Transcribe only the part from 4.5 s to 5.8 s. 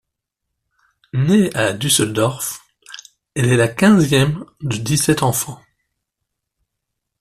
de dix-sept enfants.